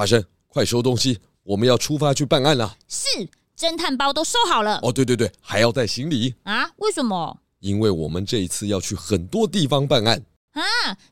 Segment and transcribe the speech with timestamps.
[0.00, 2.74] 花生，快收东西，我们要出发去办案了。
[2.88, 3.06] 是，
[3.54, 4.80] 侦探包都收好了。
[4.82, 6.70] 哦，对对对，还要带行李啊？
[6.76, 7.38] 为什么？
[7.58, 10.62] 因为我们这一次要去很多地方办案啊！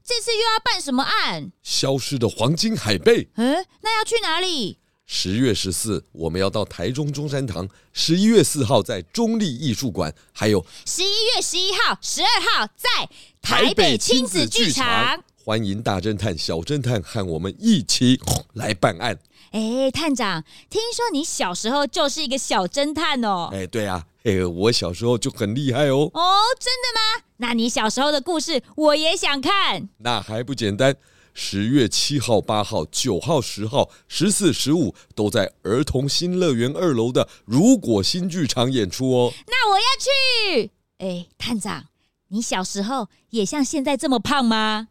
[0.03, 1.53] 这次又要办什么案？
[1.63, 3.29] 消失的黄金海贝。
[3.35, 4.79] 嗯，那要去哪里？
[5.05, 13.11] 十月十四，我们要到台中中山堂；十一月四号在中立艺术馆，还有十一月十一号、十二号在
[13.43, 15.23] 台北亲子剧场。
[15.49, 18.21] 欢迎大侦探、小侦探和我们一起
[18.53, 19.19] 来办案。
[19.53, 23.49] 哎，探长，听说你小时候就是一个小侦探哦。
[23.51, 26.11] 哎，对啊，哎，我小时候就很厉害哦。
[26.13, 27.25] 哦，真的吗？
[27.39, 29.89] 那你小时候的故事我也想看。
[30.01, 30.95] 那还不简单？
[31.33, 39.33] 十月七号、八号、九号、十号、十四、十五都在儿童新乐园二楼的如果新剧场演出哦。
[39.47, 40.73] 那我要去。
[40.99, 41.87] 哎，探长，
[42.29, 44.89] 你小时候也像现在这么胖吗？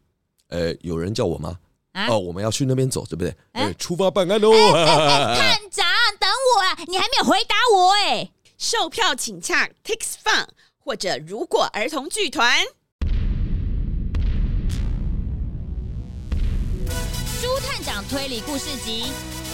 [0.48, 1.58] 呃，有人叫我吗？
[1.92, 3.30] 啊、哦，我们要去那边走，对不对？
[3.52, 4.52] 哎、呃，出发办案喽！
[4.52, 5.86] 哎哎哎、 探长，
[6.20, 6.78] 等我啊！
[6.86, 8.30] 你还没有回答我哎。
[8.56, 10.46] 售票请洽 Tix Fun
[10.78, 12.64] 或者如果儿童剧团。
[17.40, 19.04] 朱探长推理故事集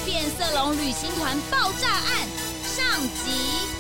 [0.07, 2.27] 《变色龙旅行团爆炸案》
[2.77, 3.74] 上集。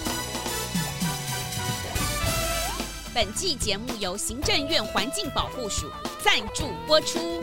[3.15, 5.89] 本季节目由行政院环境保护署
[6.21, 7.41] 赞助播出。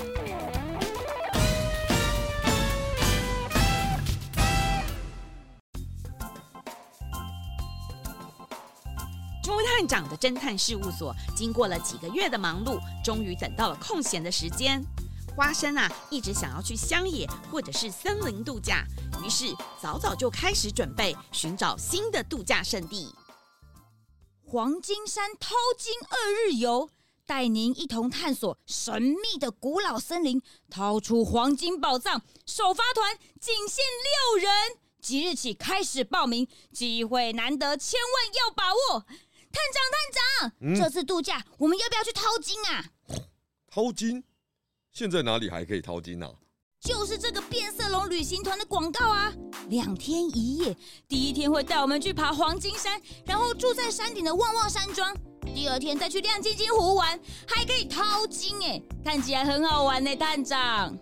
[9.42, 14.84] 朱探长的侦探事务所经过了几个月的忙碌，终于等到了空闲的时间。
[15.38, 18.84] 花生啊，一直想要去乡野或者是森林度假，
[19.24, 23.16] 于是早早就开始准备寻找新的度假胜地。
[24.52, 26.90] 黄金山淘金二日游，
[27.26, 32.22] 带您一同探索神秘的古老森林，掏出黄金宝藏。
[32.46, 33.82] 首发团仅限
[34.36, 39.06] 六人，即日起开始报名，机会难得，千万要把握。
[39.54, 42.92] 探长，探长，嗯、这次度假我们要不要去淘金啊？
[43.68, 44.22] 淘金？
[44.92, 46.36] 现在哪里还可以淘金呢、啊？
[46.82, 49.32] 就是这个变色龙旅行团的广告啊！
[49.70, 50.76] 两天一夜，
[51.08, 55.16] 第一天会带我们去爬黄金山，然后住在山顶的旺旺山庄。
[55.54, 60.98] 第二天再去亮晶晶湖玩，还可以淘金哎，看起来很好玩呢，探长。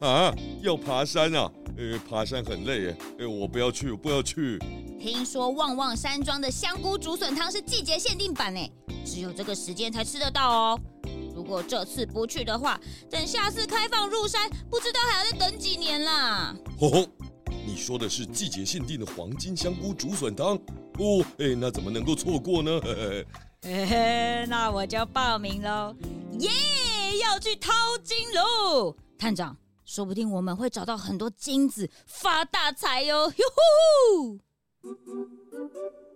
[0.00, 1.50] 啊，要爬山啊？
[1.76, 4.58] 呃，爬山很累哎，呃，我不要去，我不要去。
[4.98, 8.70] 听说旺旺山庄的香菇竹笋汤是季节限定版哎，
[9.04, 10.80] 只有这个时间才吃得到哦。
[11.48, 12.78] 如果这次不去的话，
[13.08, 16.54] 等下次开放入山，不知道还要再等几年啦。
[16.78, 17.06] 吼吼，
[17.66, 20.48] 你说的是季节限定的黄金香菇竹笋汤
[20.98, 21.24] 哦？
[21.38, 22.78] 哎，那怎么能够错过呢？
[23.64, 25.96] 嘿嘿，那我就报名喽！
[26.38, 26.50] 耶，
[27.22, 27.72] 要去淘
[28.04, 28.94] 金喽！
[29.18, 33.24] 探长，说不定我们会找到很多金子，发大财哟！
[33.24, 34.38] 哟呼
[34.84, 36.07] 呼。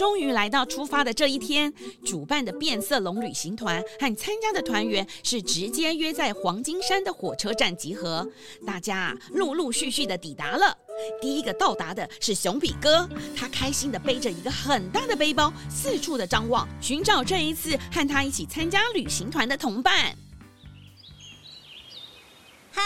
[0.00, 1.70] 终于来到出发的这一天，
[2.06, 8.26] 主办的变色龙旅行团和参加的团员是直接约在黄金山的火车站集合。
[8.66, 10.74] 大家，陆陆续续的抵达了。
[11.20, 13.06] 第一个到达的是熊比哥，
[13.36, 20.16] 他开心的背着一个很大的背包，四处的张望，寻找这一次和他一起参加旅行团的同伴。
[22.72, 22.82] 嗨，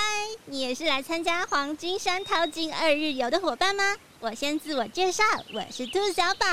[0.46, 3.96] 你也是来参加黄金山淘金二日游的伙伴吗？
[4.18, 5.22] 我先自我介绍，
[5.54, 6.46] 我是兔小宝。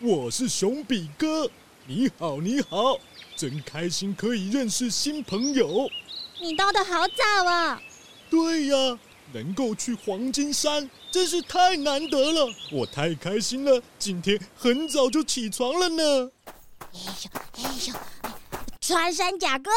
[0.00, 1.50] 我是熊比哥，
[1.86, 2.98] 你好，你好，
[3.34, 5.88] 真开心可以认识新朋友。
[6.38, 7.80] 你到的好早啊！
[8.28, 8.98] 对呀，
[9.32, 16.30] 能够去黄金山真是太难得了，我太开心了，今天很早就起床了呢。
[16.82, 17.94] 哎呦哎呦，
[18.82, 19.70] 穿山甲哥，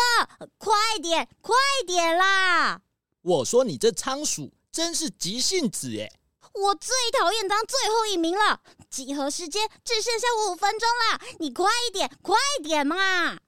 [0.58, 1.56] 快点快
[1.88, 2.82] 点啦！
[3.22, 6.12] 我说你这仓鼠真是急性子哎。
[6.52, 8.60] 我最讨厌当最后一名了。
[8.90, 13.40] 集合时间只剩下五分钟了，你快一点，快点嘛！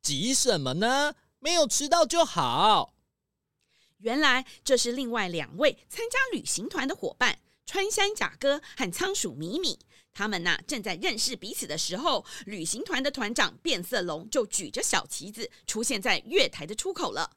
[0.00, 1.14] 急什么呢？
[1.40, 2.94] 没有迟到就好。
[3.98, 9.78] 原来这是另外两位参加旅行团的伙伴，穿山甲哥和仓鼠米米。
[10.12, 17.30] 他们呐正在认识彼此的时候，旅行团的团长变色龙就举着小旗子出现在月台的出口了。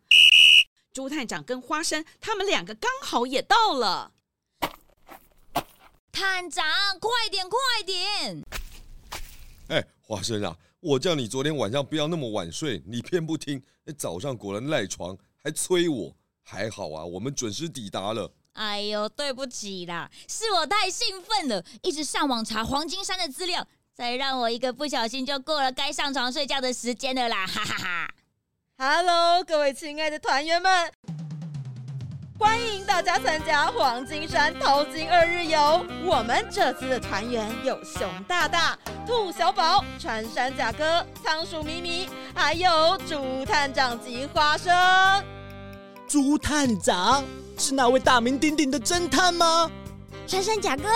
[0.94, 4.14] 朱探长跟花生他们两个刚好也到了。
[6.18, 6.66] 探长，
[7.00, 8.44] 快点，快点！
[9.68, 13.62] 哎，花生啊，我叫你昨天晚上不要那么晚睡，你偏不听。
[13.96, 16.12] 早上果然赖床，还催我。
[16.42, 18.32] 还好啊，我们准时抵达了。
[18.54, 28.14] 哎呦，对不起啦，是我太兴奋了，一直上网查黄金山的资料，再让我一个不小心就过了该上床睡觉的时间了啦，哈哈哈。
[28.80, 30.92] Hello，各位亲爱的团员们。
[32.40, 35.84] 欢迎大家参加黄金山淘金二日游。
[36.06, 44.72] 我们这次的团员有熊大大、兔小宝、穿山甲哥、仓鼠咪咪，还有猪探长及花生。
[46.08, 47.24] 猪探长
[47.58, 49.70] 是那位大名鼎鼎的侦探吗？
[50.28, 50.88] 穿山甲哥，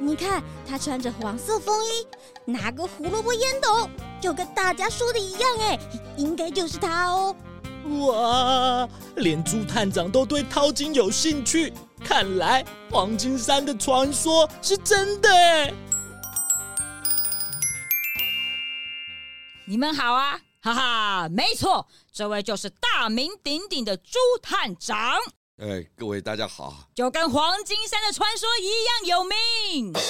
[0.00, 2.06] 你看他穿着黄色风衣，
[2.44, 3.88] 拿个胡萝卜烟斗，
[4.20, 5.78] 就跟大家说的一样，哎，
[6.16, 7.36] 应该就是他哦。
[7.88, 11.72] 哇，连朱探长都对淘金有兴趣，
[12.04, 15.72] 看来黄金山的传说是真的哎。
[19.64, 25.18] 你们好啊，哈哈，没错，这位就是大名鼎鼎的朱探长。
[25.58, 29.92] 哎，各位大家好，就跟黄金山的传说一样有名。
[29.92, 30.00] 哇，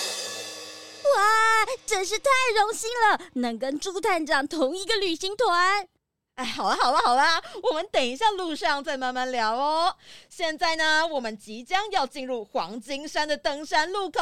[1.87, 5.89] 真是太荣幸了，能跟朱探长同一个旅行团。
[6.39, 9.93] 哎，好了好了好了，我们等一下路上再慢慢聊哦。
[10.29, 14.21] 现在呢，我们即将要进入黄金山的登山路口，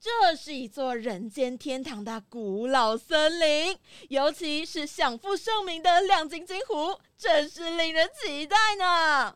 [0.00, 3.78] 这是一座人间天堂的古老森林，
[4.08, 9.32] 尤其是享负盛名的亮晶晶湖，真是令人期待呢。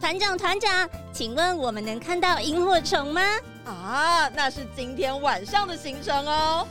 [0.00, 3.20] 团长，团长，请问我们能看到萤火虫吗？
[3.66, 6.66] 啊，那是今天晚上的行程哦。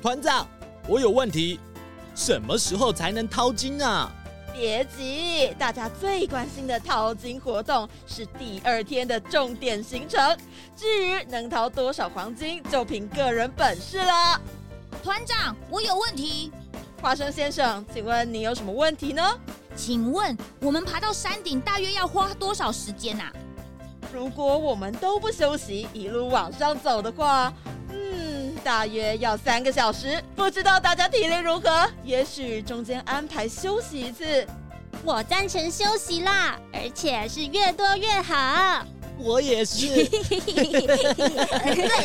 [0.00, 0.48] 团长，
[0.88, 1.60] 我有问题，
[2.16, 4.10] 什么时候才能淘金啊？
[4.54, 10.34] 别急，大家最关心的淘金活动是第二天的重点行程。
[10.74, 14.40] 至于能淘多少黄金，就凭个人本事了。
[15.02, 16.50] 团长，我有问题。
[17.02, 19.22] 花生先生，请问你有什么问题呢？
[19.76, 23.30] 请问我们爬到山顶大约要花多少时间啊？
[24.10, 27.75] 如果我们都不休息，一路往上走的话，嗯，
[28.66, 30.20] 大约要三个小时。
[30.34, 31.88] 不知道大家体力如何？
[32.02, 34.44] 也许中间安排休息一次。
[35.04, 38.84] 我赞成休息啦，而且是越多越好。
[39.18, 39.86] 我也是。
[40.08, 40.88] 对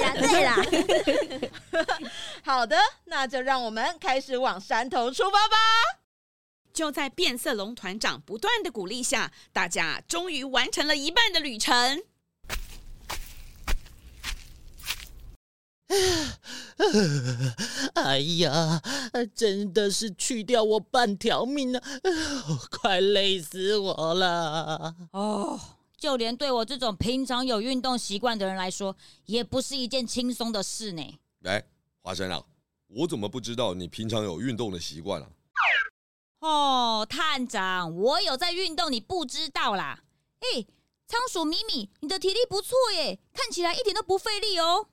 [0.04, 0.56] 啦，对啦。
[2.46, 5.58] 好的，那就让我们开始往山头出发吧。
[6.72, 12.04] 就在变色龙团长不断的鼓励下，大家终于完成了一半的旅程。
[17.96, 18.82] 哎呀，
[19.36, 21.82] 真的是去掉我半条命了，
[22.72, 24.96] 快累死我了！
[25.12, 25.60] 哦，
[25.98, 28.96] 就连对我这种平常有运动习惯的人来说，
[29.26, 31.20] 也不是一件轻松的事呢。
[31.42, 31.64] 来，
[32.02, 32.42] 华生啊，
[32.88, 35.28] 我怎么不知道你平常有运动的习惯啊？
[36.40, 40.04] 哦，探长，我有在运动，你不知道啦。
[40.40, 40.66] 哎，
[41.06, 44.88] 仓鼠米米，你的体力不错耶，看起来一点都不费力哦。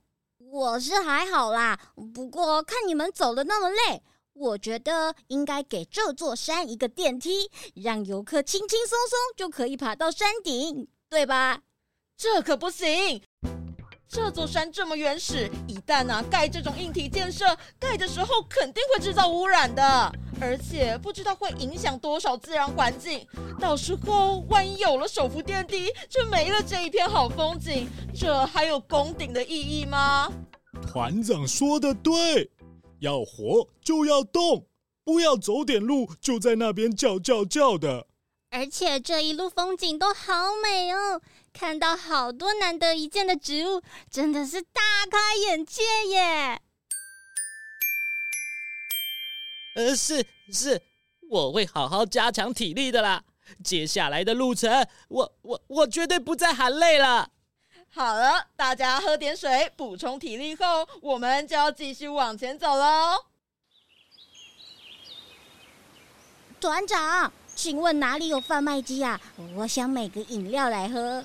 [0.51, 1.79] 我是还好啦，
[2.15, 4.03] 不过看你们走的那么累，
[4.33, 11.61] 我觉得应该给这座山一个电梯，让游客轻轻松松就可以爬到山顶，对吧？
[12.17, 13.23] 这可不行。
[14.09, 17.45] 这座山这么原始，一旦啊盖这种硬体建设，
[17.79, 20.11] 盖的时候肯定会制造污染的，
[20.41, 23.27] 而且不知道会影响多少自然环境。
[23.61, 30.33] 到时候万一有了手扶电梯，就没了这一片好风景，这还有攻顶的意义吗？
[30.91, 32.51] 团长说的对，
[33.01, 34.65] 要活就要动，
[35.05, 38.07] 不要走点路就在那边叫叫叫的。
[38.51, 40.33] 而且这一路风景都好
[40.63, 41.21] 美哦。
[41.59, 44.81] 看到好多难得一见的植物，真的是大
[45.11, 46.63] 开眼界耶！
[49.75, 50.81] 呃，是是，
[51.29, 53.25] 我会好好加强体力的啦。
[53.65, 57.29] 接下来的路程，我我我绝对不再喊累了。
[57.91, 63.25] 好了，大家喝点水，补充体力后，我们就要继续往前走喽。
[66.61, 69.21] 团长，请问哪里有贩卖机啊？
[69.57, 71.25] 我想买个饮料来喝。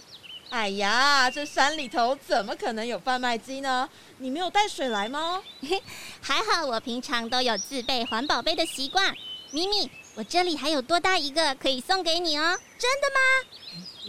[0.53, 3.89] 哎呀，这山里头怎么可能有贩卖机呢？
[4.19, 5.41] 你没有带水来吗？
[6.21, 9.11] 还好，我平常都有自备环保杯的习惯。
[9.49, 12.55] 咪咪，我这里还有多大一个可以送给你哦？
[12.77, 13.49] 真的吗？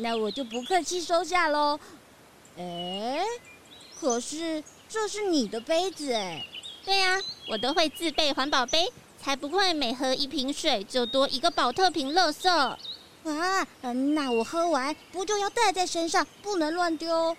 [0.00, 1.80] 那我就不客气收下喽。
[2.58, 3.24] 哎，
[3.98, 6.44] 可是这是你的杯子哎。
[6.84, 12.76] 对呀，我都会自备环保杯，才不会每喝一瓶水就多一个宝特瓶垃圾。
[13.24, 13.66] 啊，
[14.14, 17.34] 那我喝完不就要带在身上，不能乱丢？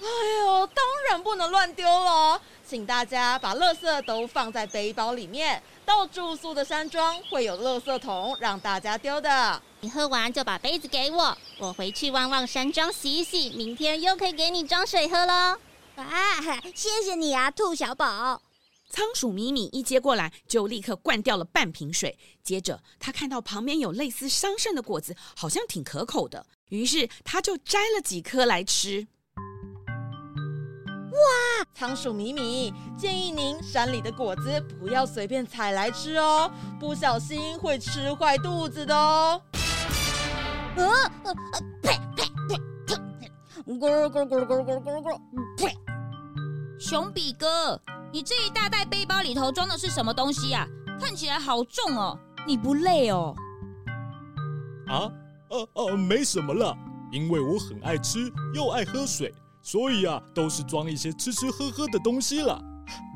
[0.00, 0.06] 哎
[0.44, 5.62] 呦，当然不能乱丢了，请大家把垃圾都放在背包里面。
[5.86, 9.60] 到住宿的山庄会有垃圾桶，让大家丢的。
[9.80, 15.58] 你喝完就把杯子给我，我回去旺旺山庄洗一洗，明天又可以给你装水喝喽。
[15.96, 16.40] 啊，
[16.74, 18.40] 谢谢你啊，兔小宝。
[18.88, 22.18] 仓鼠米米一接过来，就立刻灌掉了半瓶水。
[22.42, 29.06] 接着，他看到旁边有类似桑葚的果子，好像挺可口的，于是他就摘了几颗来吃。
[31.10, 39.40] 哇，仓鼠米米，建议您山里的果子不要随便采来吃哦，不小心会吃坏肚子的哦。
[40.76, 40.86] 呃
[41.22, 41.34] 呃
[41.82, 42.94] 呸呸呸呸！
[43.64, 45.20] 咕噜咕噜咕噜咕噜咕噜咕咕！
[45.56, 45.83] 呸！
[46.78, 47.80] 熊比哥，
[48.12, 50.66] 你这一大袋背包里头装的是什么东西呀？
[51.00, 53.34] 看起来好重哦，你不累哦？
[54.86, 55.10] 啊，
[55.48, 56.76] 呃呃，没什么了，
[57.12, 59.32] 因为我很爱吃又爱喝水。
[59.62, 62.60] 所以啊，都是装一些吃吃喝喝的东西了。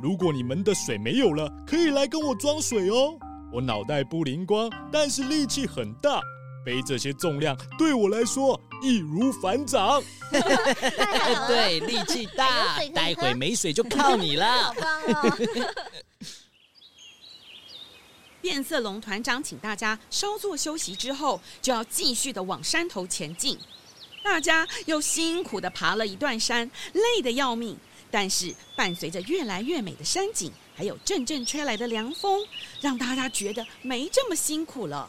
[0.02, 3.18] 如果你们的水没有了，可以来跟我装水哦。
[3.52, 6.22] 我脑袋不灵光，但是力气很大，
[6.68, 10.02] 背这些重量对我来说易如反掌。
[11.48, 14.46] 对，力气大，待会没水就靠你了。
[14.64, 15.38] 好棒哦！
[18.42, 23.58] 变色龙团长请大家稍作休息之后，就要继续的往山头前进。
[24.22, 27.78] 大家又辛苦的爬了一段山，累得要命。
[28.10, 32.46] 但是伴随着越来越美的山景，还有阵阵吹来的凉风，
[32.82, 35.08] 让大家觉得没这么辛苦了。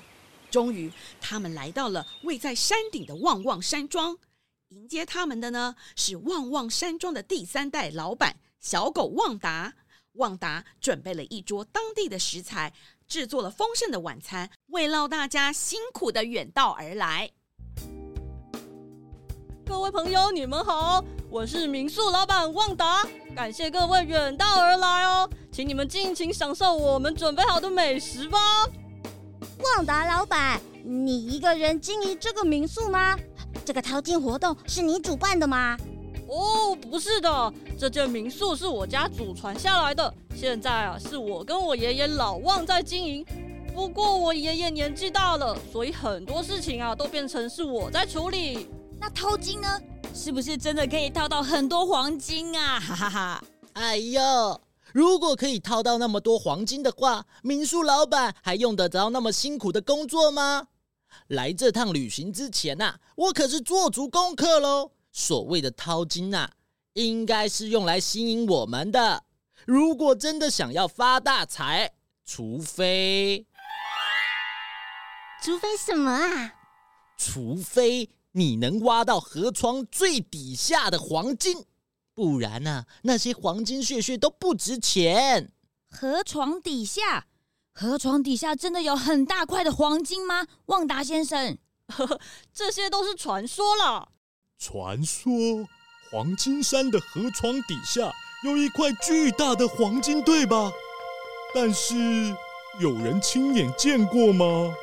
[0.50, 0.92] 终于，
[1.22, 4.18] 他们来到了位在山顶的旺旺山庄。
[4.70, 9.74] 迎接他们的呢，是旺旺山庄的第三代老板小狗旺达。
[10.14, 12.74] 旺达准备了一桌当地的食材，
[13.08, 17.32] 制作了丰盛的晚餐，慰劳大家辛苦地远道而来。
[19.66, 28.68] 各位朋友，你们好，我是民宿老板旺达，感谢各位远道而来哦，请你们尽情享受我们准备好的美食吧。
[29.60, 33.18] 旺达老板，你一个人经营这个民宿吗？
[33.66, 35.78] 这个淘金活动是你主办的吗？
[36.28, 43.26] 哦，不是的，这间民宿是我家祖传下来的，现在啊是我跟我爷爷老旺在经营。
[43.74, 48.70] 不过我爷爷年纪大了，所以很多事情啊都变成是我在处理。
[49.00, 49.68] 那淘金呢？
[50.14, 52.80] 是不是真的可以淘到很多黄金啊？
[52.80, 53.44] 哈哈哈！
[53.74, 54.62] 哎呦，
[54.94, 60.68] 如果可以淘到那么多黄金的话，民宿老板还用得着那么辛苦的工作吗？
[61.28, 64.92] 来这趟旅行之前呐、啊，我可是做足功课喽。
[65.12, 66.52] 所谓的淘金呐、啊，
[66.94, 69.24] 应该是用来吸引我们的。
[69.66, 71.94] 如果真的想要发大财，
[72.26, 73.46] 除非……
[75.44, 76.54] 除非什么啊？
[77.18, 78.10] 除非……
[78.34, 81.66] 你能挖到河床最底下的黄金，
[82.20, 82.86] 不然呢、啊？
[83.04, 85.54] 那些黄金血血都不值钱。
[85.90, 87.28] 河床底下，
[87.72, 90.46] 河床底下真的有很大块的黄金吗？
[90.66, 91.58] 旺达先生，
[91.88, 92.20] 呵呵，
[92.54, 94.10] 这些都是传说了。
[94.58, 95.32] 传说，
[96.12, 98.12] 黄金山的河床底下
[98.44, 100.70] 有一块巨大的黄金，对吧？
[101.56, 101.96] 但是
[102.82, 104.76] 有人亲眼见过吗？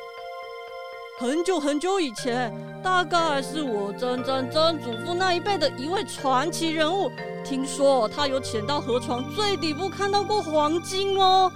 [1.19, 7.09] 很久很久以前，大概是我曾曾曾祖父那一辈的一位传奇人物。
[7.43, 11.51] 听说他有潜到河床最底部看到过黄金哦。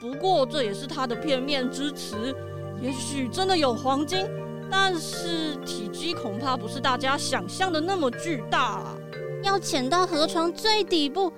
[0.00, 2.34] 不过这也是他的片面之词。
[2.80, 4.26] 也许真的有黄金，
[4.70, 8.96] 但是体积恐怕不是大家想象的那么巨大啊。
[9.42, 11.30] 要潜到河床最底部，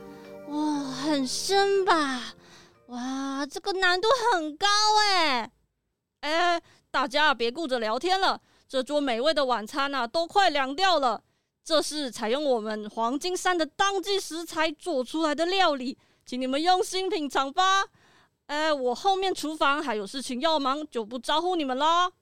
[0.47, 2.23] 哇，很深吧？
[2.87, 4.69] 哇，这个难度很高
[5.11, 5.51] 哎。
[6.21, 6.61] 哎。
[6.95, 11.21] 大家别顾着聊天了，这桌美味的晚餐啊，都快凉掉了。
[11.65, 17.83] 这是采用我们黄金山的当季食材做出来的料理，请你们用心品尝吧。
[18.47, 22.13] 哎，我后面厨房还有事情要忙，就不招呼你们啦。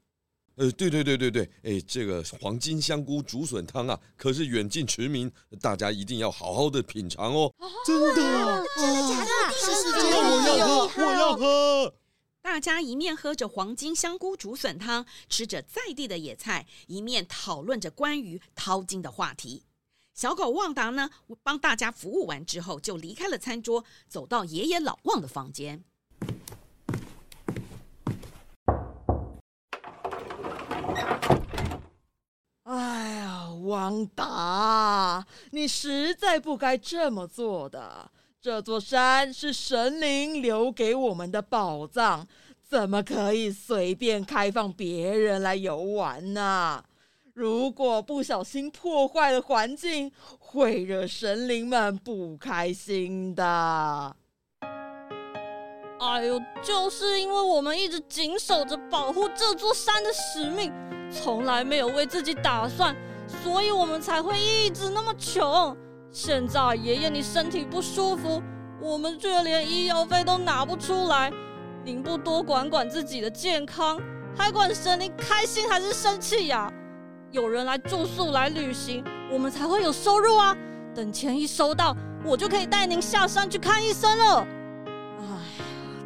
[0.57, 7.53] 呃，对对对对对，哎，这个黄金香菇竹笋汤啊，可是远近驰名，大家一定要好好的品尝哦。
[7.85, 8.65] 真的？
[8.79, 9.53] 真的假的？
[9.53, 11.95] 是是真的，我要喝，我要喝。
[12.43, 19.63] 大家一面喝着黄金香菇竹笋汤，吃着在地的野菜，一面讨论着关于淘金的话题。
[20.13, 21.09] 小狗旺达呢，
[21.45, 25.85] 帮大家服务完之后，就离开了餐桌，走到爷爷老旺的房间。
[32.65, 38.11] 哎呀，旺达，你实在不该这么做的。
[38.43, 42.27] 这座山是神灵留给我们的宝藏，
[42.61, 46.83] 怎么可以随便开放别人来游玩呢？
[47.35, 54.17] 如果不小心破坏了环境，会惹神灵们不开心的。
[56.01, 60.73] 哎呦，就是因为我们一直谨守着保护这座山的使命，
[61.13, 62.93] 从来没有为自己打算，
[63.45, 65.77] 所以我们才会一直那么穷。
[66.13, 68.43] 现在爷爷你身体不舒服，
[68.79, 71.33] 我们却连医药费都拿不出来。
[71.83, 73.99] 您不多管管自己的健康，
[74.37, 76.71] 还管神灵开心还是生气呀？
[77.31, 79.03] 有人来住宿来旅行，
[79.33, 80.55] 我们才会有收入啊。
[80.95, 84.47] 等钱一收到，我就可以带您下山去看医生了。
[85.19, 85.25] 唉，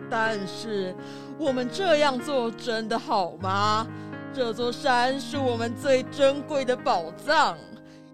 [0.09, 0.95] 但是
[1.37, 3.85] 我们这样做真的好吗？
[4.33, 7.59] 这座山是我们最珍贵的宝藏，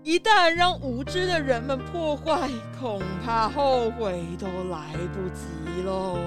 [0.04, 6.18] 一旦让无知的人们破坏，恐怕后悔都来不及喽。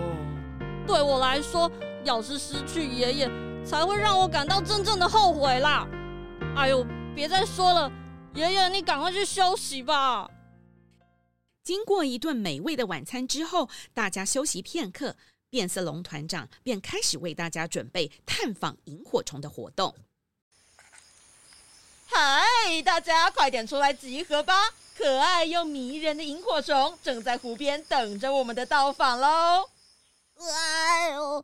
[0.87, 1.69] 对我来说，
[2.05, 3.29] 要是失去爷爷，
[3.65, 5.85] 才会让我感到真正的后悔啦。
[6.55, 7.91] 哎呦，别再说了，
[8.33, 10.29] 爷爷，你赶快去休息吧。
[11.61, 15.17] 经过一顿美味的晚餐之后，大家休息片刻。
[15.49, 19.95] 变色龙团长便开始为大家准备探访萤火虫的活动。
[22.81, 24.71] 大家快点出来集合吧！
[24.97, 29.69] 可爱又迷人的萤火虫正在湖边等着我们的到访喽！
[30.39, 31.43] 哎呦，啊，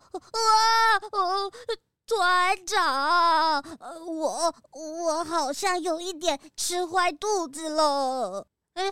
[2.07, 3.63] 团长，
[4.05, 8.47] 我我好像有一点吃坏肚子了。
[8.75, 8.91] 哎，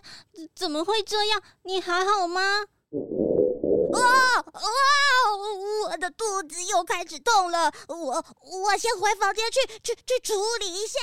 [0.54, 1.42] 怎么会这样？
[1.64, 2.66] 你还好吗？
[3.92, 4.70] 哇哇！
[5.86, 11.00] 我的肚子又开始痛了，我我先回房间去去去处理一下。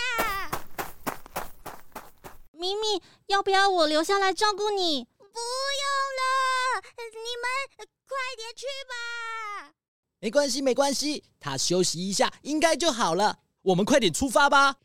[2.58, 5.04] 咪咪，要不要我留下来照顾你？
[5.18, 5.86] 不用
[6.16, 6.82] 了，
[7.12, 9.74] 你们快点去吧。
[10.18, 13.38] 没关系，没关系，他休息一下应该就好了。
[13.60, 14.76] 我们快点出发吧。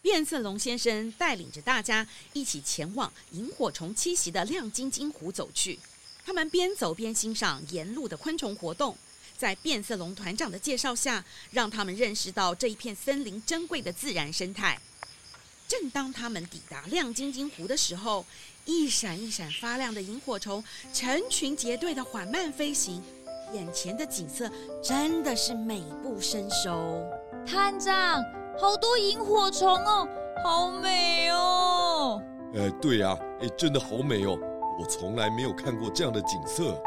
[0.00, 5.78] 变色龙先生带领着大家一起前往萤火虫栖息的亮晶晶湖走去。
[6.24, 8.96] 他们边走边欣赏沿路的昆虫活动，
[9.36, 14.80] 在变色龙团长的介绍下，让他们认识到这一片森林珍贵的自然生态。
[15.68, 18.24] 正当他们抵达亮晶晶湖的时候，
[18.64, 23.02] 一闪一闪发亮的萤火虫成群结队的缓慢飞行，
[23.52, 24.50] 眼前的景色
[24.82, 27.02] 真的是美不胜收。
[27.46, 28.22] 探长，
[28.58, 30.08] 好多萤火虫哦，
[30.42, 32.22] 好美哦！
[32.54, 34.38] 呃，对呀，哎，真的好美哦。
[34.78, 36.80] 我从来没有看过这样的景色，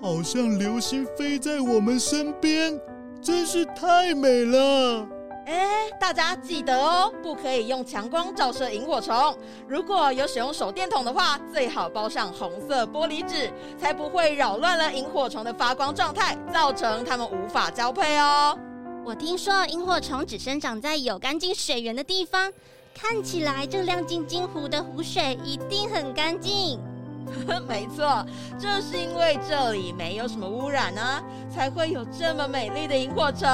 [0.00, 2.78] 好像流星飞在我们身边，
[3.20, 5.08] 真是太美了。
[5.46, 9.36] 哎，大家记得哦，不可以用强光照射萤火虫。
[9.68, 18.58] 如果有使用手电筒的话，最好包上红色玻璃纸，才不会扰乱了萤火虫的发光状态，造成它们无法交配哦。
[19.04, 22.50] 我听说萤火虫只生长在有干净水源的地方，
[22.94, 26.80] 看起来这亮晶晶湖的湖水一定很干净。
[27.68, 28.24] 没错，
[28.58, 33.48] 正是因为这里没有什么污染呢、啊，才会有这么美丽的萤火虫。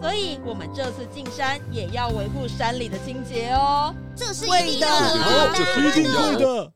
[0.00, 3.94] 所以，我们这次进山也要维护山里的清洁哦。
[4.16, 6.72] 这是一定的，这是一定要的。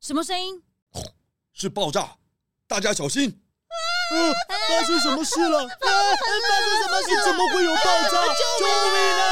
[0.00, 0.62] 什么声音？
[1.54, 2.10] 是爆炸！
[2.68, 3.30] 大家小心！
[3.30, 4.14] 啊！
[4.68, 5.64] 发生什么事了？
[5.64, 5.68] 啊！
[5.68, 5.88] 发
[6.60, 7.08] 生什么事？
[7.24, 8.22] 怎么会有爆炸？
[8.58, 9.24] 救命啊！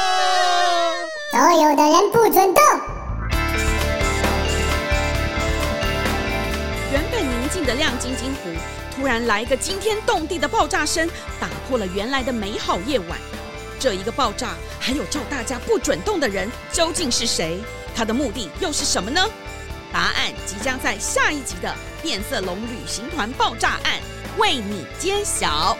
[1.31, 2.63] 所有的人不准动！
[6.91, 8.49] 原本宁静的亮晶晶湖
[8.95, 13.19] 突然来一个惊天动地的爆炸声，打破了原来的美好夜晚。
[13.77, 17.59] 这一个爆炸，还有叫大家不准动的人，究竟是谁？
[17.93, 19.21] 他的目的又是什么呢？
[19.91, 21.69] 答案即将在下一集的
[22.01, 23.99] 《变色龙旅行团爆炸案》
[24.41, 25.77] 为你揭晓。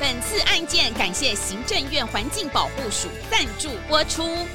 [0.00, 4.46] 本次案件感谢行政院环境保护署赞助播出。